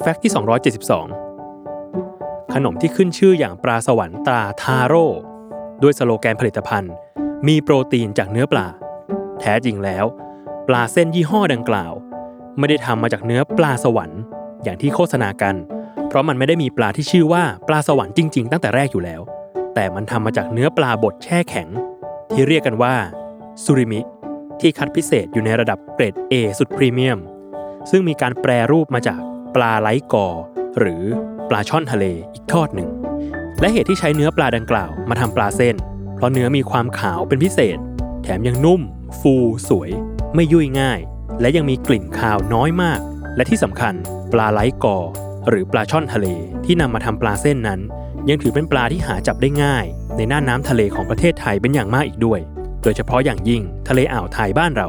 [0.00, 0.32] fact ที่
[1.42, 5.06] 272 ขนมที่ขึ้นชื่ออย่างปลาสวรรค์ตราทาโร่
[5.82, 6.92] ด้วยสโลแกนผลิตภัณฑ์
[7.46, 8.66] มีโปรตีนจากเนื้อปลา
[9.40, 10.04] แท้จริงแล้ว
[10.68, 11.92] ปลาเส้นยี่ห้อดังกล่าว
[12.58, 14.20] ไม่ได้ทำมาจากเนื้อปลาสวรรค์
[14.62, 15.54] อย่างที่โฆษณากัน
[16.08, 19.20] เพราะมันไม่ได้มีปลาที่ชื่อว่าปลาสวรรค์จริง ๆ ตั้งแต่แรกอยู่แล้ว
[19.74, 21.68] แต่มันทำมาจากเนื้อปลาบดแช่แข็ง
[22.30, 22.94] ที่เรียกกันว่า
[23.62, 24.00] ซูริมิ
[24.60, 27.18] ที่คัดพิเศษอยู่ในระดับเกรด A สุดพรีเมียม
[27.90, 29.20] ซึ่งมีการแปรรูปมาจาก
[29.54, 30.26] ปลาไหลกอ
[30.78, 31.02] หรือ
[31.50, 32.04] ปลาช่อนทะเล
[32.34, 32.90] อีกทอดหนึ่ง
[33.60, 35.76] และเหตุที่ใช้เนื้อปลาดังกล่าวมาทำปลาเส้น
[36.14, 37.78] เพราะเนื้อมีความขาวเป็นพิเศษ
[38.22, 38.80] แถมยังนุ่ม
[39.20, 39.34] ฟู
[39.68, 39.90] สวย
[40.34, 41.00] ไม่ยุ่ยง่าย
[41.40, 43.00] และยังมีกลิ่นคาวน้อยมาก
[43.36, 43.94] และที่สำคัญ
[44.32, 44.98] ปลาไหลกอ
[45.48, 46.26] หรือปลาช่อนทะเล
[46.64, 47.80] ที่นำมาทำปลาเส้นนั้น
[48.28, 49.84] ยังถือเป็นปลาที่หาจับได้ง่าย
[50.16, 52.40] ในน่านน้ำทะเลของประเทศไทยเป็นอย่างมากอีกด้วย
[52.82, 54.88] โดยเฉพาะอย่างยิ่งทะเลอ่าวไทยบ้านเรา